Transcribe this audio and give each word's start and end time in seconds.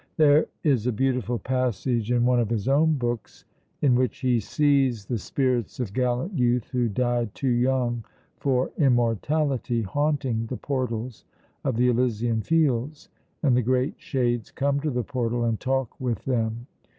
There 0.17 0.47
is 0.63 0.87
a 0.87 0.91
beautiful 0.91 1.37
passage 1.37 2.11
in 2.11 2.25
one 2.25 2.39
of 2.39 2.49
his 2.49 2.67
own 2.67 2.93
books 2.95 3.45
in 3.83 3.93
which 3.93 4.17
he 4.17 4.39
sees 4.39 5.05
the 5.05 5.19
spirits 5.19 5.79
of 5.79 5.93
gallant 5.93 6.35
youth 6.35 6.69
who 6.71 6.89
died 6.89 7.35
too 7.35 7.49
young 7.51 8.03
for 8.39 8.71
immortality 8.79 9.83
haunting 9.83 10.47
the 10.47 10.57
portals 10.57 11.23
of 11.63 11.75
the 11.77 11.87
Elysian 11.87 12.41
Fields, 12.41 13.09
and 13.43 13.55
the 13.55 13.61
great 13.61 13.93
shades 13.99 14.49
come 14.49 14.79
to 14.79 14.89
the 14.89 15.03
portal 15.03 15.43
and 15.45 15.59
talk 15.59 16.01
with 16.01 16.25
them. 16.25 16.65